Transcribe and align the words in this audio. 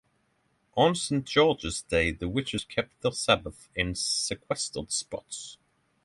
On 0.75 0.95
St. 0.95 1.23
George's 1.27 1.83
Day 1.83 2.09
the 2.11 2.27
witches 2.27 2.63
keep 2.63 2.87
their 3.01 3.11
sabbath 3.11 3.69
in 3.75 3.93
sequestered 3.93 4.91
spots. 4.91 5.59